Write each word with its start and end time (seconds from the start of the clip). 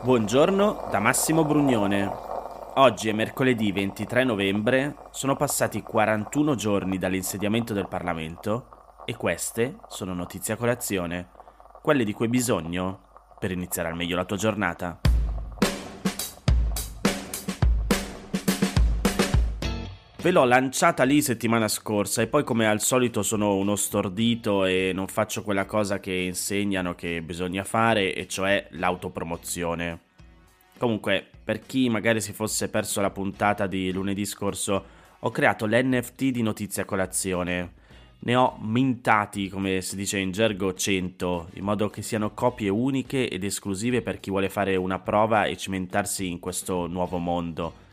Buongiorno 0.00 0.86
da 0.92 1.00
Massimo 1.00 1.44
Brugnone. 1.44 2.08
Oggi 2.76 3.08
è 3.08 3.12
mercoledì 3.12 3.72
23 3.72 4.22
novembre, 4.22 4.94
sono 5.10 5.34
passati 5.34 5.82
41 5.82 6.54
giorni 6.54 6.98
dall'insediamento 6.98 7.74
del 7.74 7.88
Parlamento 7.88 9.02
e 9.04 9.16
queste 9.16 9.78
sono 9.88 10.14
notizie 10.14 10.54
a 10.54 10.56
colazione, 10.56 11.30
quelle 11.82 12.04
di 12.04 12.12
cui 12.12 12.26
hai 12.26 12.30
bisogno 12.30 13.00
per 13.40 13.50
iniziare 13.50 13.88
al 13.88 13.96
meglio 13.96 14.14
la 14.14 14.24
tua 14.24 14.36
giornata. 14.36 15.00
Ve 20.28 20.34
l'ho 20.34 20.44
lanciata 20.44 21.04
lì 21.04 21.22
settimana 21.22 21.68
scorsa 21.68 22.20
e 22.20 22.26
poi 22.26 22.44
come 22.44 22.66
al 22.66 22.82
solito 22.82 23.22
sono 23.22 23.54
uno 23.54 23.76
stordito 23.76 24.66
e 24.66 24.90
non 24.92 25.06
faccio 25.06 25.42
quella 25.42 25.64
cosa 25.64 26.00
che 26.00 26.12
insegnano 26.12 26.94
che 26.94 27.22
bisogna 27.22 27.64
fare 27.64 28.14
e 28.14 28.28
cioè 28.28 28.66
l'autopromozione. 28.72 30.00
Comunque, 30.76 31.26
per 31.42 31.64
chi 31.64 31.88
magari 31.88 32.20
si 32.20 32.34
fosse 32.34 32.68
perso 32.68 33.00
la 33.00 33.08
puntata 33.08 33.66
di 33.66 33.90
lunedì 33.90 34.26
scorso, 34.26 34.84
ho 35.18 35.30
creato 35.30 35.64
l'NFT 35.64 36.24
di 36.24 36.42
Notizia 36.42 36.84
Colazione. 36.84 37.72
Ne 38.18 38.36
ho 38.36 38.58
mintati, 38.60 39.48
come 39.48 39.80
si 39.80 39.96
dice 39.96 40.18
in 40.18 40.30
gergo, 40.30 40.74
100, 40.74 41.52
in 41.54 41.64
modo 41.64 41.88
che 41.88 42.02
siano 42.02 42.34
copie 42.34 42.68
uniche 42.68 43.30
ed 43.30 43.44
esclusive 43.44 44.02
per 44.02 44.20
chi 44.20 44.28
vuole 44.28 44.50
fare 44.50 44.76
una 44.76 44.98
prova 44.98 45.46
e 45.46 45.56
cimentarsi 45.56 46.28
in 46.28 46.38
questo 46.38 46.86
nuovo 46.86 47.16
mondo 47.16 47.86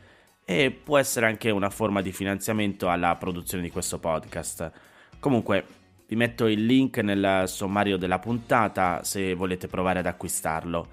e 0.48 0.70
può 0.70 0.96
essere 0.96 1.26
anche 1.26 1.50
una 1.50 1.70
forma 1.70 2.00
di 2.00 2.12
finanziamento 2.12 2.88
alla 2.88 3.16
produzione 3.16 3.64
di 3.64 3.70
questo 3.70 3.98
podcast. 3.98 4.70
Comunque, 5.18 5.64
vi 6.06 6.14
metto 6.14 6.46
il 6.46 6.64
link 6.64 6.98
nel 6.98 7.48
sommario 7.48 7.96
della 7.96 8.20
puntata 8.20 9.02
se 9.02 9.34
volete 9.34 9.66
provare 9.66 9.98
ad 9.98 10.06
acquistarlo. 10.06 10.86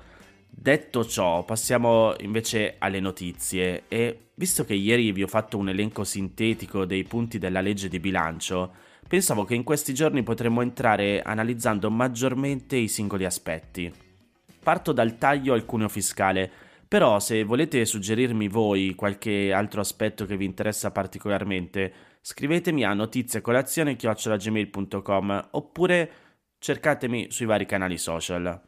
Detto 0.50 1.06
ciò, 1.06 1.46
passiamo 1.46 2.16
invece 2.22 2.78
alle 2.80 3.00
notizie 3.00 3.84
e 3.90 4.30
visto 4.34 4.66
che 4.66 4.74
ieri 4.74 5.12
vi 5.12 5.22
ho 5.22 5.28
fatto 5.28 5.60
un 5.60 5.70
elenco 5.70 6.04
sintetico 6.04 6.86
dei 6.86 7.04
punti 7.04 7.38
della 7.38 7.62
legge 7.62 7.90
di 7.90 8.00
bilancio, 8.00 8.74
pensavo 9.08 9.44
che 9.44 9.54
in 9.54 9.64
questi 9.64 9.94
giorni 9.94 10.24
potremmo 10.24 10.64
entrare 10.64 11.22
analizzando 11.22 11.92
maggiormente 11.92 12.76
i 12.76 12.88
singoli 12.88 13.26
aspetti. 13.26 13.94
Parto 14.64 14.94
dal 14.94 15.20
taglio 15.20 15.54
al 15.54 15.66
cuneo 15.66 15.90
fiscale 15.90 16.52
però 16.94 17.18
se 17.18 17.44
volete 17.44 17.86
suggerirmi 17.86 18.48
voi 18.48 18.94
qualche 18.94 19.52
altro 19.52 19.82
aspetto 19.82 20.28
che 20.28 20.38
vi 20.38 20.46
interessa 20.46 20.92
particolarmente, 20.92 21.92
scrivetemi 22.22 22.84
a 22.84 22.94
notiziecolazione.gmail.com 22.94 25.48
oppure 25.54 26.12
cercatemi 26.60 27.32
sui 27.32 27.48
vari 27.48 27.66
canali 27.66 27.98
social. 27.98 28.62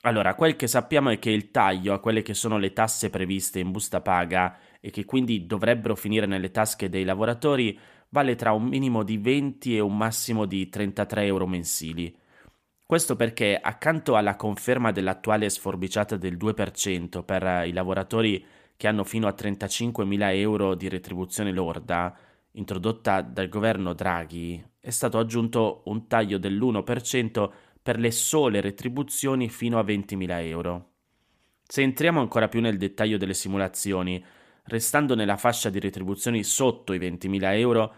Allora, 0.00 0.34
quel 0.34 0.56
che 0.56 0.66
sappiamo 0.66 1.10
è 1.10 1.18
che 1.18 1.28
il 1.28 1.50
taglio 1.50 1.92
a 1.92 2.00
quelle 2.00 2.22
che 2.22 2.32
sono 2.32 2.56
le 2.56 2.72
tasse 2.72 3.10
previste 3.10 3.58
in 3.58 3.70
busta 3.70 4.00
paga 4.00 4.56
e 4.80 4.88
che 4.88 5.04
quindi 5.04 5.44
dovrebbero 5.44 5.94
finire 5.94 6.24
nelle 6.24 6.50
tasche 6.50 6.88
dei 6.88 7.04
lavoratori 7.04 7.78
vale 8.08 8.34
tra 8.34 8.52
un 8.52 8.64
minimo 8.64 9.02
di 9.02 9.18
20 9.18 9.76
e 9.76 9.80
un 9.80 9.94
massimo 9.94 10.46
di 10.46 10.70
33 10.70 11.26
euro 11.26 11.46
mensili. 11.46 12.16
Questo 12.86 13.16
perché 13.16 13.58
accanto 13.60 14.14
alla 14.14 14.36
conferma 14.36 14.92
dell'attuale 14.92 15.50
sforbiciata 15.50 16.16
del 16.16 16.36
2% 16.36 17.24
per 17.24 17.66
i 17.66 17.72
lavoratori 17.72 18.46
che 18.76 18.86
hanno 18.86 19.02
fino 19.02 19.26
a 19.26 19.34
35.000 19.36 20.36
euro 20.36 20.76
di 20.76 20.88
retribuzione 20.88 21.50
lorda, 21.50 22.16
introdotta 22.52 23.22
dal 23.22 23.48
governo 23.48 23.92
Draghi, 23.92 24.64
è 24.78 24.90
stato 24.90 25.18
aggiunto 25.18 25.82
un 25.86 26.06
taglio 26.06 26.38
dell'1% 26.38 27.50
per 27.82 27.98
le 27.98 28.12
sole 28.12 28.60
retribuzioni 28.60 29.48
fino 29.48 29.80
a 29.80 29.82
20.000 29.82 30.46
euro. 30.46 30.90
Se 31.66 31.82
entriamo 31.82 32.20
ancora 32.20 32.46
più 32.46 32.60
nel 32.60 32.76
dettaglio 32.76 33.16
delle 33.16 33.34
simulazioni, 33.34 34.24
restando 34.66 35.16
nella 35.16 35.36
fascia 35.36 35.70
di 35.70 35.80
retribuzioni 35.80 36.44
sotto 36.44 36.92
i 36.92 37.00
20.000 37.00 37.58
euro, 37.58 37.94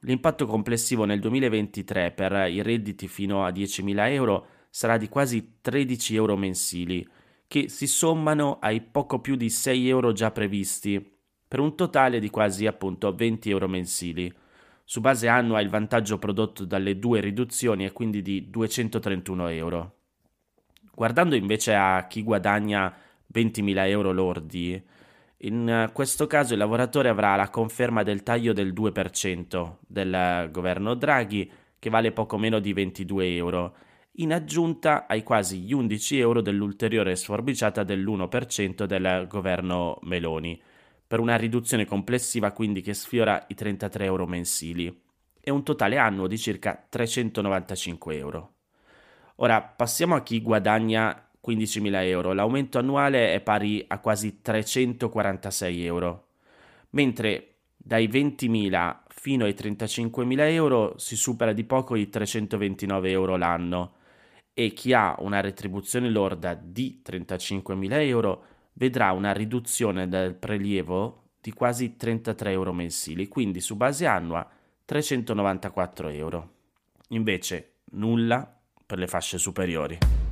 L'impatto 0.00 0.46
complessivo 0.46 1.04
nel 1.04 1.20
2023 1.20 2.12
per 2.12 2.48
i 2.50 2.62
redditi 2.62 3.08
fino 3.08 3.44
a 3.44 3.50
10.000 3.50 4.10
euro 4.10 4.46
sarà 4.70 4.98
di 4.98 5.08
quasi 5.08 5.58
13 5.60 6.14
euro 6.16 6.36
mensili, 6.36 7.06
che 7.48 7.68
si 7.68 7.86
sommano 7.86 8.58
ai 8.60 8.82
poco 8.82 9.20
più 9.20 9.36
di 9.36 9.48
6 9.48 9.88
euro 9.88 10.12
già 10.12 10.30
previsti, 10.30 11.14
per 11.48 11.60
un 11.60 11.74
totale 11.76 12.20
di 12.20 12.28
quasi 12.28 12.66
appunto 12.66 13.14
20 13.14 13.50
euro 13.50 13.68
mensili. 13.68 14.32
Su 14.84 15.00
base 15.00 15.28
annua 15.28 15.60
il 15.60 15.68
vantaggio 15.68 16.18
prodotto 16.18 16.64
dalle 16.64 16.98
due 16.98 17.20
riduzioni 17.20 17.84
è 17.84 17.92
quindi 17.92 18.20
di 18.20 18.50
231 18.50 19.48
euro. 19.48 19.94
Guardando 20.94 21.34
invece 21.34 21.74
a 21.74 22.06
chi 22.06 22.22
guadagna 22.22 22.94
20.000 23.32 23.88
euro 23.88 24.12
lordi, 24.12 24.80
in 25.46 25.68
eh, 25.68 25.92
questo 25.92 26.26
caso 26.26 26.52
il 26.52 26.58
lavoratore 26.58 27.08
avrà 27.08 27.36
la 27.36 27.50
conferma 27.50 28.02
del 28.02 28.22
taglio 28.22 28.52
del 28.52 28.72
2% 28.72 29.76
del 29.86 30.48
governo 30.50 30.94
Draghi, 30.94 31.50
che 31.78 31.90
vale 31.90 32.12
poco 32.12 32.36
meno 32.36 32.58
di 32.58 32.72
22 32.72 33.34
euro, 33.36 33.76
in 34.18 34.32
aggiunta 34.32 35.06
ai 35.06 35.22
quasi 35.22 35.60
gli 35.60 35.72
11 35.72 36.18
euro 36.18 36.40
dell'ulteriore 36.40 37.14
sforbiciata 37.14 37.84
dell'1% 37.84 38.84
del 38.84 39.26
governo 39.28 39.98
Meloni, 40.02 40.60
per 41.06 41.20
una 41.20 41.36
riduzione 41.36 41.84
complessiva 41.84 42.50
quindi 42.50 42.80
che 42.80 42.94
sfiora 42.94 43.44
i 43.48 43.54
33 43.54 44.04
euro 44.04 44.26
mensili 44.26 45.02
e 45.40 45.50
un 45.52 45.62
totale 45.62 45.96
annuo 45.96 46.26
di 46.26 46.38
circa 46.38 46.84
395 46.88 48.16
euro. 48.16 48.54
Ora 49.36 49.62
passiamo 49.62 50.16
a 50.16 50.22
chi 50.22 50.40
guadagna 50.40 51.25
15.000 51.46 52.04
euro, 52.04 52.32
l'aumento 52.32 52.78
annuale 52.78 53.34
è 53.34 53.40
pari 53.40 53.84
a 53.86 53.98
quasi 54.00 54.40
346 54.40 55.84
euro, 55.84 56.26
mentre 56.90 57.56
dai 57.76 58.08
20.000 58.08 58.96
fino 59.08 59.44
ai 59.44 59.54
35.000 59.54 60.38
euro 60.50 60.98
si 60.98 61.16
supera 61.16 61.52
di 61.52 61.64
poco 61.64 61.94
i 61.94 62.08
329 62.08 63.10
euro 63.10 63.36
l'anno 63.36 63.94
e 64.52 64.72
chi 64.72 64.92
ha 64.92 65.16
una 65.18 65.40
retribuzione 65.40 66.08
lorda 66.08 66.54
di 66.54 67.02
35.000 67.04 67.92
euro 68.00 68.44
vedrà 68.74 69.12
una 69.12 69.32
riduzione 69.32 70.08
del 70.08 70.34
prelievo 70.34 71.24
di 71.40 71.52
quasi 71.52 71.96
33 71.96 72.50
euro 72.50 72.72
mensili, 72.72 73.28
quindi 73.28 73.60
su 73.60 73.76
base 73.76 74.06
annua 74.06 74.48
394 74.84 76.08
euro. 76.08 76.50
Invece 77.10 77.74
nulla 77.92 78.52
per 78.84 78.98
le 78.98 79.06
fasce 79.06 79.38
superiori. 79.38 80.25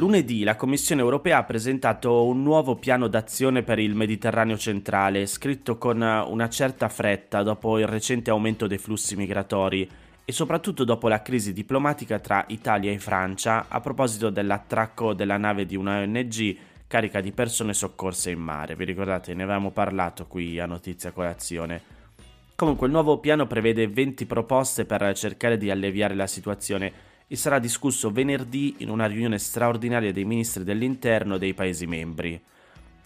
Lunedì 0.00 0.44
la 0.44 0.56
Commissione 0.56 1.02
europea 1.02 1.36
ha 1.36 1.44
presentato 1.44 2.24
un 2.24 2.42
nuovo 2.42 2.76
piano 2.76 3.06
d'azione 3.06 3.62
per 3.62 3.78
il 3.78 3.94
Mediterraneo 3.94 4.56
centrale, 4.56 5.26
scritto 5.26 5.76
con 5.76 6.00
una 6.00 6.48
certa 6.48 6.88
fretta 6.88 7.42
dopo 7.42 7.78
il 7.78 7.86
recente 7.86 8.30
aumento 8.30 8.66
dei 8.66 8.78
flussi 8.78 9.14
migratori 9.14 9.86
e 10.24 10.32
soprattutto 10.32 10.84
dopo 10.84 11.06
la 11.06 11.20
crisi 11.20 11.52
diplomatica 11.52 12.18
tra 12.18 12.46
Italia 12.48 12.90
e 12.90 12.98
Francia 12.98 13.66
a 13.68 13.78
proposito 13.80 14.30
dell'attracco 14.30 15.12
della 15.12 15.36
nave 15.36 15.66
di 15.66 15.76
una 15.76 15.98
ONG 15.98 16.56
carica 16.86 17.20
di 17.20 17.32
persone 17.32 17.74
soccorse 17.74 18.30
in 18.30 18.40
mare. 18.40 18.76
Vi 18.76 18.86
ricordate, 18.86 19.34
ne 19.34 19.42
avevamo 19.42 19.70
parlato 19.70 20.26
qui 20.26 20.58
a 20.58 20.64
Notizia 20.64 21.10
Colazione. 21.10 21.82
Comunque 22.56 22.86
il 22.86 22.92
nuovo 22.94 23.18
piano 23.18 23.46
prevede 23.46 23.86
20 23.86 24.24
proposte 24.24 24.86
per 24.86 25.12
cercare 25.14 25.58
di 25.58 25.70
alleviare 25.70 26.14
la 26.14 26.26
situazione 26.26 27.08
e 27.32 27.36
sarà 27.36 27.60
discusso 27.60 28.10
venerdì 28.10 28.74
in 28.78 28.90
una 28.90 29.06
riunione 29.06 29.38
straordinaria 29.38 30.10
dei 30.10 30.24
ministri 30.24 30.64
dell'interno 30.64 31.38
dei 31.38 31.54
Paesi 31.54 31.86
membri. 31.86 32.42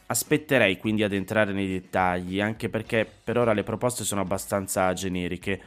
Aspetterei 0.07 0.79
quindi 0.79 1.03
ad 1.03 1.12
entrare 1.12 1.53
nei 1.53 1.69
dettagli, 1.69 2.41
anche 2.41 2.71
perché 2.71 3.07
per 3.23 3.37
ora 3.37 3.53
le 3.53 3.65
proposte 3.65 4.03
sono 4.03 4.23
abbastanza 4.23 4.91
generiche. 4.94 5.61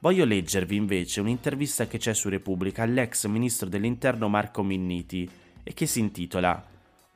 Voglio 0.00 0.24
leggervi 0.24 0.74
invece 0.74 1.20
un'intervista 1.20 1.86
che 1.86 1.98
c'è 1.98 2.12
su 2.12 2.28
Repubblica 2.28 2.82
all'ex 2.82 3.26
ministro 3.26 3.68
dell'interno 3.68 4.28
Marco 4.28 4.64
Minniti 4.64 5.30
e 5.62 5.72
che 5.72 5.86
si 5.86 6.00
intitola 6.00 6.66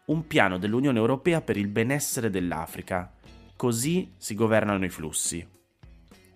Un 0.04 0.28
piano 0.28 0.58
dell'Unione 0.58 0.98
Europea 1.00 1.40
per 1.40 1.56
il 1.56 1.66
benessere 1.66 2.30
dell'Africa. 2.30 3.12
Così 3.56 4.12
si 4.16 4.36
governano 4.36 4.84
i 4.84 4.90
flussi. 4.90 5.44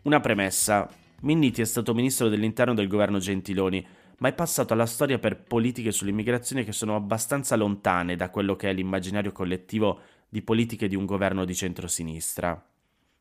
Una 0.03 0.19
premessa. 0.19 0.91
Minniti 1.21 1.61
è 1.61 1.65
stato 1.65 1.95
ministro 1.95 2.29
dell'interno 2.29 2.75
del 2.75 2.89
governo 2.89 3.19
Gentiloni 3.19 3.87
ma 4.19 4.29
è 4.29 4.33
passato 4.33 4.73
alla 4.73 4.87
storia 4.87 5.19
per 5.19 5.43
politiche 5.43 5.93
sull'immigrazione 5.93 6.65
che 6.65 6.73
sono 6.73 6.97
abbastanza 6.97 7.57
lontane 7.57 8.17
da 8.17 8.31
quello 8.31 8.57
che 8.57 8.71
è 8.71 8.73
l'immaginario 8.73 9.33
collettivo 9.33 10.01
di 10.29 10.43
politiche 10.43 10.89
di 10.89 10.97
un 10.97 11.07
governo 11.07 11.45
di 11.45 11.55
centrosinistra. 11.55 12.61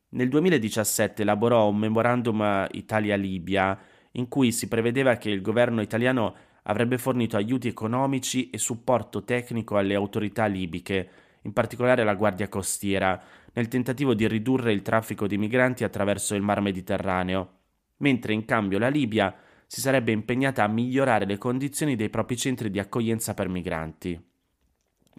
Nel 0.09 0.29
2017 0.29 1.21
elaborò 1.21 1.67
un 1.67 1.77
memorandum 1.77 2.67
Italia-Libia 2.71 3.77
in 4.11 4.27
cui 4.27 4.51
si 4.51 4.67
prevedeva 4.67 5.17
che 5.17 5.29
il 5.29 5.41
governo 5.41 5.81
italiano 5.81 6.35
avrebbe 6.63 6.97
fornito 6.97 7.38
aiuti 7.38 7.67
economici 7.67 8.49
e 8.49 8.57
supporto 8.57 9.23
tecnico 9.23 9.77
alle 9.77 9.95
autorità 9.95 10.45
libiche, 10.47 11.09
in 11.44 11.53
particolare 11.53 12.01
alla 12.01 12.15
Guardia 12.15 12.49
Costiera, 12.49 13.21
nel 13.53 13.67
tentativo 13.67 14.13
di 14.13 14.27
ridurre 14.27 14.73
il 14.73 14.81
traffico 14.81 15.27
di 15.27 15.38
migranti 15.38 15.83
attraverso 15.83 16.35
il 16.35 16.41
Mar 16.41 16.61
Mediterraneo, 16.61 17.51
mentre 17.97 18.33
in 18.33 18.45
cambio 18.45 18.79
la 18.79 18.89
Libia 18.89 19.33
si 19.68 19.81
sarebbe 19.81 20.14
impegnata 20.14 20.64
a 20.64 20.68
migliorare 20.68 21.25
le 21.25 21.38
condizioni 21.38 21.96
dei 21.96 22.10
propri 22.10 22.38
centri 22.38 22.72
di 22.72 22.80
accoglienza 22.80 23.34
per 23.34 23.50
migranti. 23.50 24.19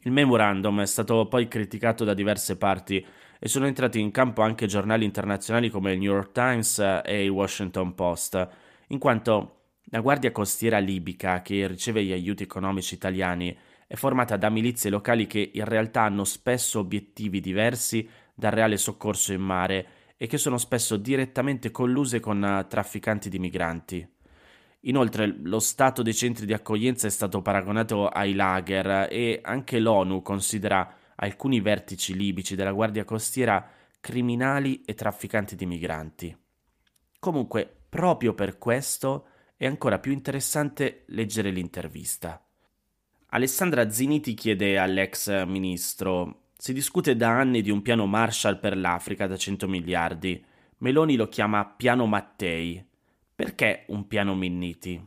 Il 0.03 0.12
memorandum 0.12 0.81
è 0.81 0.87
stato 0.87 1.27
poi 1.27 1.49
criticato 1.49 2.05
da 2.05 2.15
diverse 2.15 2.56
parti 2.56 3.05
e 3.39 3.49
sono 3.49 3.67
entrati 3.67 4.00
in 4.00 4.11
campo 4.11 4.43
anche 4.43 4.67
giornali 4.67 5.05
internazionali 5.05 5.69
come 5.71 5.93
il 5.93 5.99
New 5.99 6.12
York 6.12 6.33
Times 6.33 6.79
e 7.05 7.25
il 7.25 7.31
Washington 7.31 7.95
Post, 7.95 8.49
in 8.89 8.99
quanto 8.99 9.55
la 9.91 10.00
Guardia 10.00 10.33
Costiera 10.33 10.79
libica, 10.79 11.43
che 11.43 11.67
riceve 11.67 12.03
gli 12.03 12.12
aiuti 12.12 12.43
economici 12.43 12.95
italiani, 12.95 13.56
è 13.87 13.95
formata 13.95 14.37
da 14.37 14.50
milizie 14.50 14.91
locali 14.91 15.27
che 15.27 15.50
in 15.55 15.65
realtà 15.65 16.03
hanno 16.03 16.25
spesso 16.25 16.79
obiettivi 16.79 17.41
diversi 17.41 18.09
dal 18.35 18.53
reale 18.53 18.77
soccorso 18.77 19.33
in 19.33 19.41
mare 19.41 19.87
e 20.17 20.27
che 20.27 20.37
sono 20.37 20.59
spesso 20.59 20.97
direttamente 20.97 21.71
colluse 21.71 22.21
con 22.21 22.67
trafficanti 22.69 23.29
di 23.29 23.39
migranti. 23.39 24.17
Inoltre 24.82 25.26
lo 25.42 25.58
stato 25.58 26.02
dei 26.02 26.14
centri 26.14 26.46
di 26.46 26.52
accoglienza 26.52 27.06
è 27.06 27.10
stato 27.10 27.42
paragonato 27.42 28.06
ai 28.08 28.34
lager 28.34 29.08
e 29.10 29.40
anche 29.42 29.80
l'ONU 29.80 30.22
considera 30.22 30.96
alcuni 31.16 31.60
vertici 31.60 32.14
libici 32.14 32.54
della 32.54 32.72
Guardia 32.72 33.04
Costiera 33.04 33.69
criminali 34.00 34.82
e 34.84 34.94
trafficanti 34.94 35.56
di 35.56 35.66
migranti. 35.66 36.36
Comunque, 37.19 37.69
proprio 37.88 38.34
per 38.34 38.58
questo 38.58 39.26
è 39.56 39.66
ancora 39.66 39.98
più 39.98 40.12
interessante 40.12 41.02
leggere 41.08 41.50
l'intervista. 41.50 42.40
Alessandra 43.30 43.90
Ziniti 43.90 44.34
chiede 44.34 44.78
all'ex 44.78 45.44
ministro: 45.44 46.42
Si 46.56 46.72
discute 46.72 47.16
da 47.16 47.36
anni 47.36 47.60
di 47.60 47.70
un 47.70 47.82
piano 47.82 48.06
Marshall 48.06 48.60
per 48.60 48.76
l'Africa 48.76 49.26
da 49.26 49.36
100 49.36 49.66
miliardi. 49.66 50.42
Meloni 50.78 51.16
lo 51.16 51.28
chiama 51.28 51.66
piano 51.66 52.06
Mattei. 52.06 52.86
Perché 53.38 53.85
un 53.90 54.08
piano 54.08 54.35
Minniti? 54.35 55.00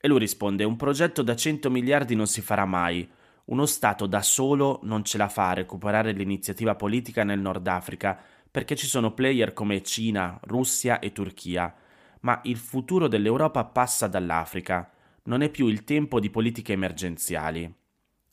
E 0.00 0.08
lui 0.08 0.18
risponde: 0.18 0.64
Un 0.64 0.76
progetto 0.76 1.20
da 1.20 1.36
100 1.36 1.68
miliardi 1.70 2.14
non 2.14 2.26
si 2.26 2.40
farà 2.40 2.64
mai. 2.64 3.06
Uno 3.44 3.66
Stato 3.66 4.06
da 4.06 4.22
solo 4.22 4.80
non 4.84 5.04
ce 5.04 5.18
la 5.18 5.28
fa 5.28 5.50
a 5.50 5.52
recuperare 5.52 6.12
l'iniziativa 6.12 6.74
politica 6.74 7.22
nel 7.22 7.40
Nord 7.40 7.66
Africa 7.66 8.18
perché 8.50 8.74
ci 8.74 8.86
sono 8.86 9.12
player 9.12 9.52
come 9.52 9.82
Cina, 9.82 10.40
Russia 10.44 11.00
e 11.00 11.12
Turchia. 11.12 11.74
Ma 12.20 12.40
il 12.44 12.56
futuro 12.56 13.08
dell'Europa 13.08 13.62
passa 13.66 14.06
dall'Africa. 14.06 14.90
Non 15.24 15.42
è 15.42 15.50
più 15.50 15.66
il 15.66 15.84
tempo 15.84 16.20
di 16.20 16.30
politiche 16.30 16.72
emergenziali. 16.72 17.70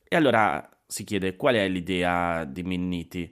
E 0.07 0.15
allora 0.15 0.69
si 0.87 1.03
chiede 1.03 1.35
qual 1.35 1.55
è 1.55 1.67
l'idea 1.67 2.45
di 2.45 2.63
Minniti. 2.63 3.23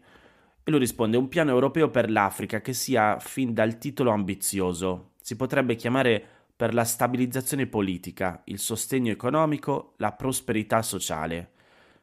E 0.62 0.70
lui 0.72 0.80
risponde 0.82 1.16
un 1.16 1.30
piano 1.30 1.52
europeo 1.52 1.90
per 1.90 2.12
l'Africa 2.12 2.60
che 2.60 2.74
sia 2.74 3.18
fin 3.18 3.54
dal 3.54 3.78
titolo 3.78 4.12
ambizioso, 4.12 5.09
si 5.30 5.36
potrebbe 5.36 5.76
chiamare 5.76 6.26
per 6.56 6.74
la 6.74 6.84
stabilizzazione 6.84 7.68
politica, 7.68 8.42
il 8.46 8.58
sostegno 8.58 9.12
economico, 9.12 9.94
la 9.98 10.12
prosperità 10.12 10.82
sociale. 10.82 11.52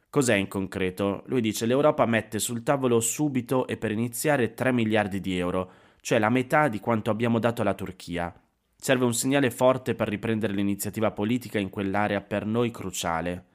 Cos'è 0.09 0.35
in 0.35 0.47
concreto? 0.47 1.23
Lui 1.25 1.41
dice 1.41 1.65
l'Europa 1.65 2.05
mette 2.05 2.39
sul 2.39 2.63
tavolo 2.63 3.01
subito 3.01 3.67
e 3.67 3.75
per 3.75 3.91
iniziare 3.91 4.53
3 4.53 4.71
miliardi 4.71 5.19
di 5.19 5.37
euro, 5.37 5.71
cioè 5.99 6.19
la 6.19 6.29
metà 6.29 6.69
di 6.69 6.79
quanto 6.79 7.09
abbiamo 7.09 7.37
dato 7.37 7.63
alla 7.63 7.73
Turchia. 7.73 8.33
Serve 8.77 9.03
un 9.03 9.13
segnale 9.13 9.51
forte 9.51 9.93
per 9.93 10.07
riprendere 10.07 10.53
l'iniziativa 10.53 11.11
politica 11.11 11.59
in 11.59 11.69
quell'area 11.69 12.21
per 12.21 12.45
noi 12.45 12.71
cruciale. 12.71 13.47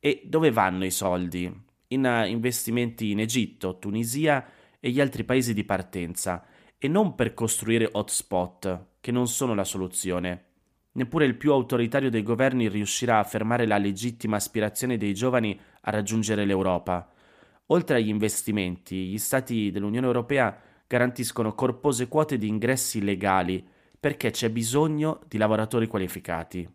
E 0.00 0.22
dove 0.24 0.50
vanno 0.50 0.86
i 0.86 0.90
soldi? 0.90 1.52
In 1.88 2.04
uh, 2.06 2.26
investimenti 2.26 3.10
in 3.10 3.20
Egitto, 3.20 3.78
Tunisia 3.78 4.42
e 4.80 4.88
gli 4.88 5.02
altri 5.02 5.24
paesi 5.24 5.52
di 5.52 5.64
partenza, 5.64 6.46
e 6.84 6.88
non 6.88 7.14
per 7.14 7.32
costruire 7.32 7.88
hotspot, 7.92 8.86
che 8.98 9.12
non 9.12 9.28
sono 9.28 9.54
la 9.54 9.62
soluzione. 9.62 10.46
Neppure 10.94 11.26
il 11.26 11.36
più 11.36 11.52
autoritario 11.52 12.10
dei 12.10 12.24
governi 12.24 12.68
riuscirà 12.68 13.20
a 13.20 13.24
fermare 13.24 13.66
la 13.66 13.78
legittima 13.78 14.34
aspirazione 14.34 14.96
dei 14.96 15.14
giovani 15.14 15.56
a 15.82 15.90
raggiungere 15.92 16.44
l'Europa. 16.44 17.08
Oltre 17.66 17.98
agli 17.98 18.08
investimenti, 18.08 19.06
gli 19.06 19.18
Stati 19.18 19.70
dell'Unione 19.70 20.08
Europea 20.08 20.60
garantiscono 20.88 21.54
corpose 21.54 22.08
quote 22.08 22.36
di 22.36 22.48
ingressi 22.48 23.00
legali 23.00 23.64
perché 24.00 24.32
c'è 24.32 24.50
bisogno 24.50 25.20
di 25.28 25.38
lavoratori 25.38 25.86
qualificati. 25.86 26.68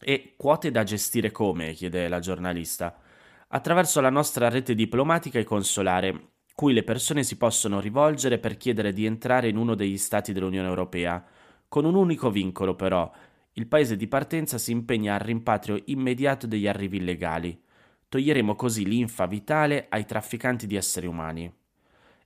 E 0.00 0.34
quote 0.36 0.72
da 0.72 0.82
gestire 0.82 1.30
come? 1.30 1.74
chiede 1.74 2.08
la 2.08 2.18
giornalista. 2.18 2.98
Attraverso 3.46 4.00
la 4.00 4.10
nostra 4.10 4.48
rete 4.48 4.74
diplomatica 4.74 5.38
e 5.38 5.44
consolare, 5.44 6.31
cui 6.54 6.72
le 6.72 6.82
persone 6.82 7.22
si 7.22 7.36
possono 7.36 7.80
rivolgere 7.80 8.38
per 8.38 8.56
chiedere 8.56 8.92
di 8.92 9.06
entrare 9.06 9.48
in 9.48 9.56
uno 9.56 9.74
degli 9.74 9.98
Stati 9.98 10.32
dell'Unione 10.32 10.68
Europea, 10.68 11.24
con 11.68 11.84
un 11.84 11.94
unico 11.94 12.30
vincolo 12.30 12.74
però, 12.74 13.10
il 13.54 13.66
paese 13.66 13.96
di 13.96 14.06
partenza 14.06 14.56
si 14.56 14.72
impegna 14.72 15.14
al 15.14 15.20
rimpatrio 15.20 15.80
immediato 15.86 16.46
degli 16.46 16.66
arrivi 16.66 16.98
illegali. 16.98 17.60
Toglieremo 18.08 18.54
così 18.54 18.84
l'infa 18.86 19.26
vitale 19.26 19.86
ai 19.88 20.04
trafficanti 20.04 20.66
di 20.66 20.76
esseri 20.76 21.06
umani. 21.06 21.52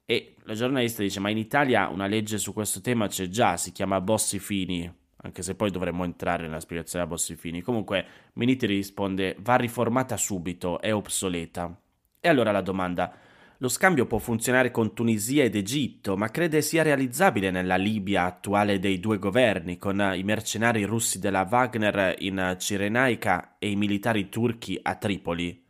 E 0.04 0.34
la 0.44 0.54
giornalista 0.54 1.02
dice: 1.02 1.18
Ma 1.18 1.30
in 1.30 1.38
Italia 1.38 1.88
una 1.88 2.06
legge 2.06 2.38
su 2.38 2.52
questo 2.52 2.80
tema 2.80 3.08
c'è 3.08 3.28
già, 3.28 3.56
si 3.56 3.72
chiama 3.72 4.00
Bossi 4.00 4.38
Fini. 4.38 4.92
Anche 5.22 5.42
se 5.42 5.56
poi 5.56 5.72
dovremmo 5.72 6.04
entrare 6.04 6.44
nella 6.44 6.60
spiegazione 6.60 7.04
della 7.04 7.16
Bossi 7.16 7.34
Fini. 7.34 7.60
Comunque, 7.60 8.06
Miniti 8.34 8.66
risponde: 8.66 9.36
Va 9.40 9.56
riformata 9.56 10.16
subito, 10.16 10.80
è 10.80 10.94
obsoleta. 10.94 11.76
E 12.20 12.28
allora 12.28 12.52
la 12.52 12.60
domanda: 12.60 13.12
lo 13.58 13.68
scambio 13.68 14.06
può 14.06 14.18
funzionare 14.18 14.70
con 14.70 14.92
Tunisia 14.92 15.42
ed 15.44 15.54
Egitto, 15.54 16.16
ma 16.16 16.30
crede 16.30 16.60
sia 16.60 16.82
realizzabile 16.82 17.50
nella 17.50 17.76
Libia 17.76 18.24
attuale 18.24 18.78
dei 18.78 19.00
due 19.00 19.18
governi, 19.18 19.78
con 19.78 20.12
i 20.14 20.22
mercenari 20.22 20.84
russi 20.84 21.18
della 21.18 21.46
Wagner 21.50 22.16
in 22.18 22.56
Cirenaica 22.58 23.56
e 23.58 23.70
i 23.70 23.76
militari 23.76 24.28
turchi 24.28 24.78
a 24.82 24.96
Tripoli. 24.96 25.64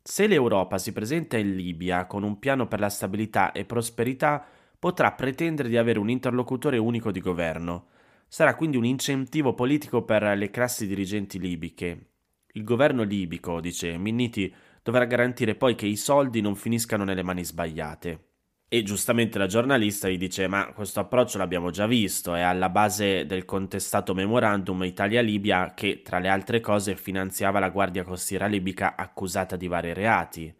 Se 0.00 0.26
l'Europa 0.28 0.78
si 0.78 0.92
presenta 0.92 1.36
in 1.36 1.56
Libia 1.56 2.06
con 2.06 2.22
un 2.22 2.38
piano 2.38 2.68
per 2.68 2.78
la 2.78 2.88
stabilità 2.88 3.50
e 3.50 3.64
prosperità, 3.64 4.46
potrà 4.78 5.12
pretendere 5.12 5.68
di 5.68 5.76
avere 5.76 5.98
un 5.98 6.08
interlocutore 6.08 6.78
unico 6.78 7.10
di 7.10 7.20
governo. 7.20 7.88
Sarà 8.28 8.54
quindi 8.54 8.76
un 8.76 8.84
incentivo 8.84 9.52
politico 9.54 10.04
per 10.04 10.22
le 10.36 10.50
classi 10.50 10.86
dirigenti 10.86 11.40
libiche. 11.40 12.10
Il 12.52 12.62
governo 12.62 13.02
libico, 13.02 13.60
dice 13.60 13.98
Minniti, 13.98 14.54
dovrà 14.88 15.04
garantire 15.04 15.54
poi 15.54 15.74
che 15.74 15.84
i 15.84 15.96
soldi 15.96 16.40
non 16.40 16.56
finiscano 16.56 17.04
nelle 17.04 17.22
mani 17.22 17.44
sbagliate. 17.44 18.24
E 18.68 18.82
giustamente 18.82 19.36
la 19.36 19.46
giornalista 19.46 20.08
gli 20.08 20.16
dice: 20.16 20.48
Ma 20.48 20.72
questo 20.72 21.00
approccio 21.00 21.36
l'abbiamo 21.36 21.68
già 21.68 21.86
visto, 21.86 22.34
è 22.34 22.40
alla 22.40 22.70
base 22.70 23.26
del 23.26 23.44
contestato 23.44 24.14
memorandum 24.14 24.84
Italia-Libia 24.84 25.74
che, 25.74 26.00
tra 26.00 26.18
le 26.18 26.28
altre 26.28 26.60
cose, 26.60 26.96
finanziava 26.96 27.58
la 27.58 27.68
Guardia 27.68 28.02
Costiera 28.02 28.46
libica 28.46 28.96
accusata 28.96 29.56
di 29.56 29.66
vari 29.66 29.92
reati. 29.92 30.54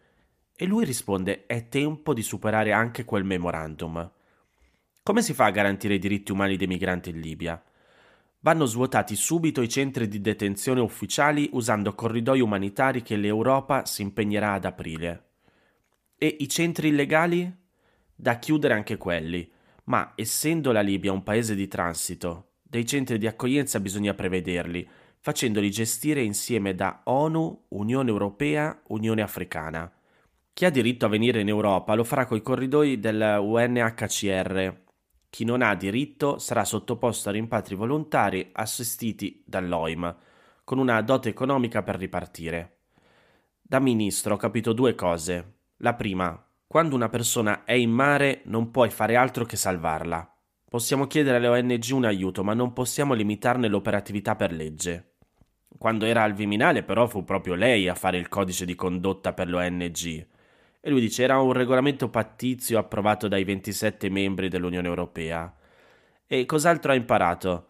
E 0.55 0.65
lui 0.67 0.85
risponde: 0.85 1.47
È 1.47 1.67
tempo 1.67 2.13
di 2.13 2.21
superare 2.21 2.71
anche 2.71 3.05
quel 3.05 3.23
memorandum. 3.23 4.11
Come 5.01 5.21
si 5.23 5.33
fa 5.33 5.45
a 5.45 5.51
garantire 5.51 5.95
i 5.95 5.99
diritti 5.99 6.31
umani 6.31 6.55
dei 6.55 6.67
migranti 6.67 7.09
in 7.09 7.19
Libia? 7.19 7.59
Vanno 8.41 8.65
svuotati 8.65 9.17
subito 9.17 9.61
i 9.61 9.67
centri 9.67 10.07
di 10.07 10.21
detenzione 10.21 10.79
ufficiali 10.79 11.49
usando 11.51 11.93
corridoi 11.93 12.39
umanitari 12.39 13.01
che 13.01 13.17
l'Europa 13.17 13.85
si 13.85 14.01
impegnerà 14.01 14.53
ad 14.53 14.63
aprire. 14.63 15.25
E 16.17 16.37
i 16.39 16.47
centri 16.47 16.87
illegali? 16.87 17.53
Da 18.15 18.39
chiudere 18.39 18.73
anche 18.73 18.95
quelli, 18.95 19.49
ma 19.85 20.13
essendo 20.15 20.71
la 20.71 20.79
Libia 20.79 21.11
un 21.11 21.23
paese 21.23 21.53
di 21.53 21.67
transito, 21.67 22.51
dei 22.61 22.85
centri 22.85 23.17
di 23.17 23.27
accoglienza 23.27 23.81
bisogna 23.81 24.13
prevederli, 24.13 24.87
facendoli 25.19 25.69
gestire 25.69 26.21
insieme 26.21 26.75
da 26.75 27.01
ONU, 27.03 27.65
Unione 27.69 28.09
Europea, 28.09 28.81
Unione 28.87 29.21
Africana. 29.21 29.91
Chi 30.53 30.63
ha 30.63 30.69
diritto 30.69 31.05
a 31.05 31.09
venire 31.09 31.41
in 31.41 31.49
Europa 31.49 31.93
lo 31.93 32.05
farà 32.05 32.25
coi 32.25 32.41
corridoi 32.41 32.99
del 33.01 33.37
UNHCR, 33.41 34.87
chi 35.29 35.45
non 35.45 35.61
ha 35.61 35.75
diritto 35.75 36.39
sarà 36.39 36.65
sottoposto 36.65 37.29
a 37.29 37.31
rimpatri 37.31 37.75
volontari 37.75 38.49
assistiti 38.51 39.43
dall'OIM, 39.45 40.15
con 40.63 40.79
una 40.79 41.01
dote 41.01 41.29
economica 41.29 41.83
per 41.83 41.97
ripartire. 41.97 42.77
Da 43.61 43.79
ministro 43.79 44.33
ho 44.33 44.37
capito 44.37 44.73
due 44.73 44.95
cose. 44.95 45.57
La 45.77 45.93
prima, 45.93 46.43
quando 46.65 46.95
una 46.95 47.09
persona 47.09 47.63
è 47.63 47.73
in 47.73 47.91
mare 47.91 48.41
non 48.45 48.71
puoi 48.71 48.89
fare 48.89 49.15
altro 49.15 49.45
che 49.45 49.55
salvarla. 49.55 50.35
Possiamo 50.67 51.07
chiedere 51.07 51.37
alle 51.37 51.47
ONG 51.47 51.89
un 51.91 52.05
aiuto, 52.05 52.43
ma 52.43 52.53
non 52.53 52.73
possiamo 52.73 53.13
limitarne 53.13 53.67
l'operatività 53.67 54.35
per 54.35 54.51
legge. 54.51 55.15
Quando 55.77 56.05
era 56.05 56.23
al 56.23 56.33
Viminale, 56.33 56.83
però, 56.83 57.07
fu 57.07 57.23
proprio 57.23 57.55
lei 57.55 57.87
a 57.87 57.95
fare 57.95 58.17
il 58.17 58.29
codice 58.29 58.65
di 58.65 58.75
condotta 58.75 59.33
per 59.33 59.47
l'ONG 59.47 60.27
e 60.81 60.89
lui 60.89 61.01
dice 61.01 61.23
era 61.23 61.39
un 61.39 61.53
regolamento 61.53 62.09
pattizio 62.09 62.77
approvato 62.77 63.27
dai 63.27 63.43
27 63.43 64.09
membri 64.09 64.47
dell'Unione 64.47 64.87
Europea. 64.87 65.53
E 66.25 66.45
cos'altro 66.45 66.91
ha 66.91 66.95
imparato? 66.95 67.67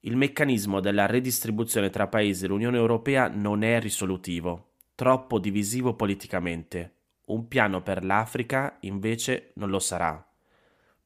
Il 0.00 0.16
meccanismo 0.16 0.80
della 0.80 1.06
redistribuzione 1.06 1.90
tra 1.90 2.06
paesi 2.06 2.42
dell'Unione 2.42 2.76
Europea 2.76 3.28
non 3.28 3.62
è 3.62 3.80
risolutivo, 3.80 4.74
troppo 4.94 5.38
divisivo 5.38 5.94
politicamente. 5.94 6.94
Un 7.26 7.48
piano 7.48 7.82
per 7.82 8.04
l'Africa 8.04 8.78
invece 8.80 9.52
non 9.56 9.68
lo 9.68 9.80
sarà. 9.80 10.24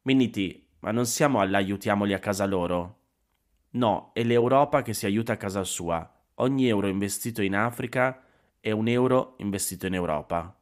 Minniti, 0.03 0.69
ma 0.81 0.91
non 0.91 1.07
siamo 1.07 1.41
all'aiutiamoli 1.41 2.13
a 2.13 2.19
casa 2.19 2.45
loro? 2.45 2.99
No, 3.71 4.11
è 4.13 4.23
l'Europa 4.23 4.83
che 4.83 4.93
si 4.93 5.07
aiuta 5.07 5.33
a 5.33 5.37
casa 5.37 5.65
sua. 5.65 6.09
Ogni 6.37 6.69
euro 6.69 6.87
investito 6.89 7.43
in 7.43 7.57
Africa 7.57 8.23
è 8.61 8.71
un 8.71 8.87
euro 8.87 9.35
investito 9.39 9.87
in 9.87 9.95
Europa. 9.95 10.55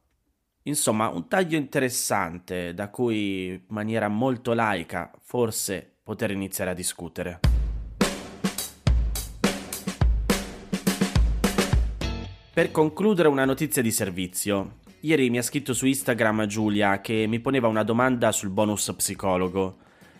Insomma, 0.63 1.09
un 1.09 1.27
taglio 1.27 1.57
interessante 1.57 2.75
da 2.75 2.89
cui 2.89 3.47
in 3.47 3.61
maniera 3.69 4.07
molto 4.07 4.53
laica 4.53 5.11
forse 5.19 5.97
poter 6.03 6.29
iniziare 6.29 6.69
a 6.69 6.73
discutere. 6.75 7.39
Per 12.53 12.69
concludere 12.69 13.27
una 13.27 13.45
notizia 13.45 13.81
di 13.81 13.91
servizio. 13.91 14.79
Ieri 14.99 15.31
mi 15.31 15.39
ha 15.39 15.41
scritto 15.41 15.73
su 15.73 15.87
Instagram 15.87 16.45
Giulia 16.45 17.01
che 17.01 17.25
mi 17.27 17.39
poneva 17.39 17.67
una 17.67 17.83
domanda 17.83 18.31
sul 18.31 18.49
bonus 18.49 18.93
psicologo. 18.95 19.77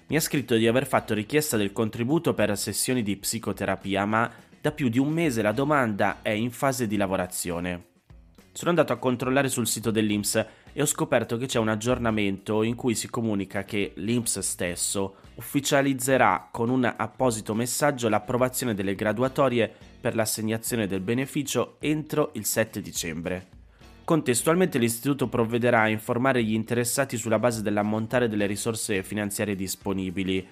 Mi 0.08 0.16
ha 0.16 0.22
scritto 0.22 0.56
di 0.56 0.66
aver 0.66 0.88
fatto 0.88 1.14
richiesta 1.14 1.56
del 1.56 1.72
contributo 1.72 2.34
per 2.34 2.58
sessioni 2.58 3.04
di 3.04 3.16
psicoterapia, 3.16 4.06
ma 4.06 4.32
da 4.60 4.72
più 4.72 4.90
di 4.90 4.98
un 4.98 5.10
mese 5.10 5.44
la 5.44 5.52
domanda 5.52 6.24
è 6.24 6.32
in 6.32 6.50
fase 6.50 6.88
di 6.88 6.98
lavorazione. 6.98 7.90
Sono 8.54 8.72
andato 8.72 8.92
a 8.92 8.98
controllare 8.98 9.48
sul 9.48 9.66
sito 9.66 9.92
dell'INPS 9.92 10.46
e 10.74 10.82
ho 10.82 10.86
scoperto 10.86 11.38
che 11.38 11.46
c'è 11.46 11.58
un 11.58 11.70
aggiornamento 11.70 12.64
in 12.64 12.76
cui 12.76 12.96
si 12.96 13.10
comunica 13.10 13.64
che 13.64 13.94
l'INPS 13.96 14.40
stesso 14.40 15.16
ufficializzerà 15.36 16.50
con 16.52 16.70
un 16.70 16.84
apposito 16.84 17.54
messaggio 17.54 18.10
l'approvazione 18.10 18.74
delle 18.74 18.94
graduatorie 18.94 19.74
per 20.02 20.16
l'assegnazione 20.16 20.86
del 20.86 21.00
beneficio 21.00 21.78
entro 21.80 22.32
il 22.34 22.44
7 22.44 22.82
dicembre. 22.82 23.48
Contestualmente 24.04 24.78
l'istituto 24.80 25.30
provvederà 25.30 25.84
a 25.84 25.88
informare 25.88 26.44
gli 26.44 26.54
interessati 26.54 27.16
sulla 27.16 27.40
base 27.40 27.62
dell'ammontare 27.62 28.28
delle 28.28 28.48
risorse 28.48 29.02
finanziarie 29.02 29.56
disponibili 29.56 30.46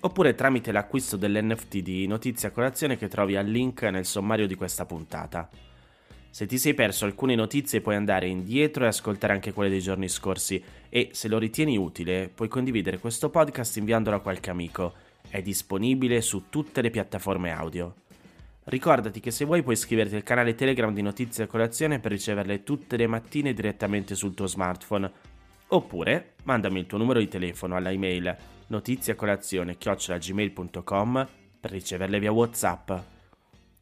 oppure 0.00 0.34
tramite 0.34 0.72
l'acquisto 0.72 1.16
dell'NFT 1.16 1.78
di 1.78 2.06
Notizia 2.06 2.50
Colazione 2.50 2.98
che 2.98 3.08
trovi 3.08 3.36
al 3.36 3.46
link 3.46 3.80
nel 3.84 4.04
sommario 4.04 4.46
di 4.46 4.56
questa 4.56 4.84
puntata. 4.84 5.48
Se 6.28 6.44
ti 6.44 6.58
sei 6.58 6.74
perso 6.74 7.06
alcune 7.06 7.34
notizie 7.34 7.80
puoi 7.80 7.96
andare 7.96 8.28
indietro 8.28 8.84
e 8.84 8.88
ascoltare 8.88 9.32
anche 9.32 9.54
quelle 9.54 9.70
dei 9.70 9.80
giorni 9.80 10.10
scorsi 10.10 10.62
e 10.90 11.08
se 11.12 11.28
lo 11.28 11.38
ritieni 11.38 11.78
utile 11.78 12.28
puoi 12.28 12.48
condividere 12.48 12.98
questo 12.98 13.30
podcast 13.30 13.78
inviandolo 13.78 14.16
a 14.16 14.20
qualche 14.20 14.50
amico. 14.50 15.08
È 15.30 15.40
disponibile 15.42 16.20
su 16.22 16.48
tutte 16.48 16.82
le 16.82 16.90
piattaforme 16.90 17.52
audio. 17.52 17.94
Ricordati 18.64 19.20
che 19.20 19.30
se 19.30 19.44
vuoi 19.44 19.62
puoi 19.62 19.74
iscriverti 19.74 20.16
al 20.16 20.24
canale 20.24 20.56
Telegram 20.56 20.92
di 20.92 21.02
Notizia 21.02 21.46
Colazione 21.46 22.00
per 22.00 22.10
riceverle 22.10 22.64
tutte 22.64 22.96
le 22.96 23.06
mattine 23.06 23.52
direttamente 23.52 24.16
sul 24.16 24.34
tuo 24.34 24.48
smartphone. 24.48 25.08
Oppure 25.68 26.34
mandami 26.42 26.80
il 26.80 26.86
tuo 26.86 26.98
numero 26.98 27.20
di 27.20 27.28
telefono 27.28 27.76
alla 27.76 27.92
email 27.92 28.36
notiziacolazione-gmail.com 28.66 31.28
per 31.60 31.70
riceverle 31.70 32.18
via 32.18 32.32
Whatsapp. 32.32 32.90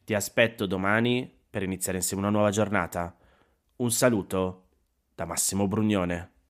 Ti 0.05 0.13
aspetto 0.13 0.67
domani 0.67 1.27
per 1.49 1.63
iniziare 1.63 1.97
insieme 1.97 2.21
una 2.21 2.31
nuova 2.31 2.51
giornata. 2.51 3.17
Un 3.77 3.91
saluto 3.91 4.65
da 5.15 5.25
Massimo 5.25 5.67
Brugnone. 5.67 6.33